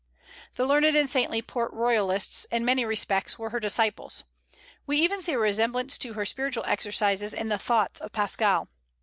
[0.55, 4.23] The learned and saintly Port Royalists, in many respects, were her disciples.
[4.87, 8.67] We even see a resemblance to her spiritual exercises in the "Thoughts" of Pascal.